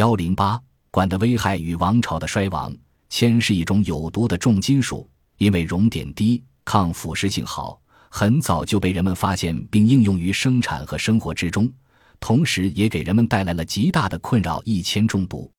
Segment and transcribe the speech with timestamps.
[0.00, 0.58] 幺零八，
[0.92, 2.74] 汞的危害与王朝的衰亡。
[3.10, 11.70] 铅是一种有毒的重金属，因为熔点低、抗腐蚀性好，很早就被人们发现并应用于生产和生活之中，
[12.18, 15.52] 同时也给人们带来了极大的困扰——易铅中毒。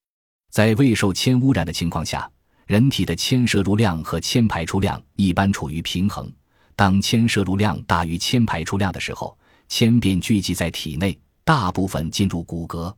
[0.50, 2.28] 在未受铅污染的情况下，
[2.66, 6.28] 人体的铅摄入量和铅排出量一般处于平衡。
[6.76, 9.38] 当铅摄入量大于铅排出量的时候，
[9.68, 12.92] 铅便聚集在体内，大部分进入骨骼，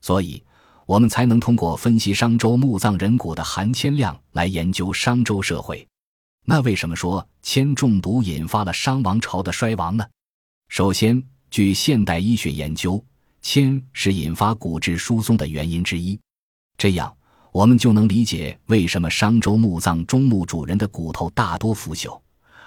[0.00, 0.42] 所以。
[0.88, 5.86] 我们才能通过分析商周墓葬人骨的含铅量来研究商周社会。
[6.46, 10.06] 那为什么说铅中毒引发了商王朝的衰亡呢？
[10.68, 13.04] 首先，据现代医学研究，
[13.42, 16.18] 铅是引发骨质疏松的原因之一。
[16.78, 17.14] 这样，
[17.52, 22.18] 我们就能理解为什么商周墓葬中墓主人的骨头大多腐朽，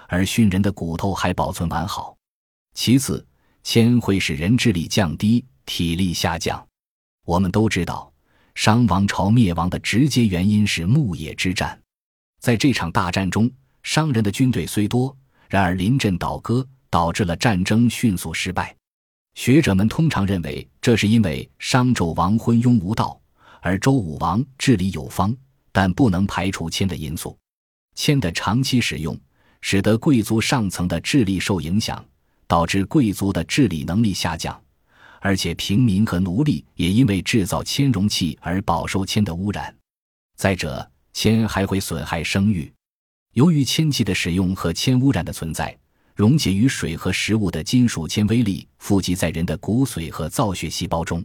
[0.06, 2.16] 而殉人的骨头还保存完好。
[2.72, 3.26] 其次，
[3.64, 6.64] 铅会使人智力降低，体力下降。
[7.24, 8.11] 我们都知道。
[8.54, 11.80] 商王朝灭亡的直接原因是牧野之战，
[12.40, 13.50] 在这场大战中，
[13.82, 15.16] 商人的军队虽多，
[15.48, 18.74] 然而临阵倒戈，导致了战争迅速失败。
[19.34, 23.18] 学者们通常认为，这是因为商纣王昏庸无道，
[23.62, 25.34] 而周武王治理有方，
[25.72, 27.36] 但不能排除铅的因素。
[27.94, 29.18] 铅的长期使用，
[29.62, 32.04] 使得贵族上层的智力受影响，
[32.46, 34.62] 导致贵族的治理能力下降。
[35.24, 39.72] 而且平民和奴隶也因为制造铅容器而饱受铅的污染。
[40.36, 42.70] 再者，铅还会损害生育。
[43.34, 45.74] 由于铅剂的使用和铅污染的存在，
[46.16, 51.24] 溶解于水和食物的金属铅微粒富集在人的骨髓和造血细胞中，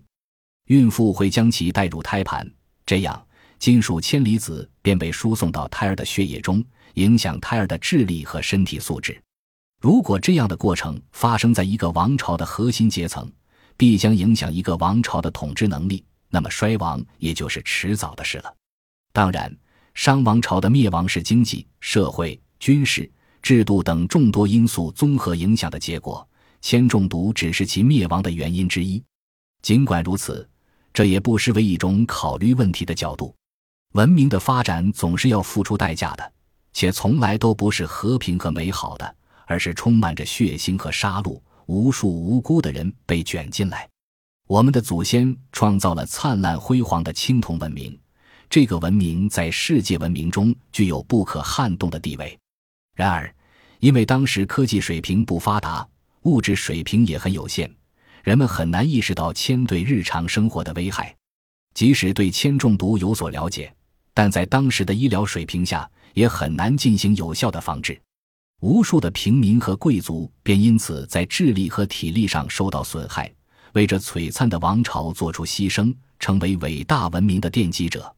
[0.67, 2.47] 孕妇会将其带入胎盘，
[2.85, 3.19] 这样
[3.57, 9.19] 金属铅离子便被输送到胎儿的血液中，影响胎儿的智力和身体素质。
[9.81, 13.29] 如果这样的过程发生在一个王朝的核心阶层，
[13.77, 18.53] 必将影响一个王朝的统治能力，那么衰亡也就是迟早的事了。
[19.13, 19.55] 当然，
[19.93, 23.09] 商王朝的灭亡是经济社会、军事
[23.41, 26.27] 制度等众多因素综合影响的结果，
[26.59, 29.01] 铅中毒只是其灭亡的原因之一。
[29.61, 30.47] 尽管如此，
[30.93, 33.33] 这也不失为一种考虑问题的角度。
[33.93, 36.31] 文明的发展总是要付出代价的，
[36.73, 39.15] 且从来都不是和平和美好的，
[39.45, 41.39] 而是充满着血腥和杀戮。
[41.67, 43.87] 无数无辜的人被卷进来。
[44.47, 47.97] 我们的祖先创造了灿烂辉煌的青铜文明，
[48.49, 52.37] 这个文明在世界文明中具有不可撼动的地位。
[52.95, 53.33] 然而，
[53.79, 55.87] 因为当时科技水平不发达，
[56.23, 57.69] 物质水平也很有限，
[58.23, 61.15] 人们很难意识到铅对日常生活的危害。
[61.73, 63.71] 即使对铅中毒有所了解，
[64.13, 67.99] 但在当时的医疗水平下，也很难进行有效的防治。
[68.61, 73.31] 无数的平民和贵族便因此在智力和体力上受到损害，
[73.73, 78.16] 为这璀璨的王朝做出牺牲，成为伟大文明的奠基者。